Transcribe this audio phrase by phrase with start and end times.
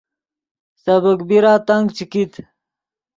[0.83, 2.33] سبیک بیرا تنگ چے کیت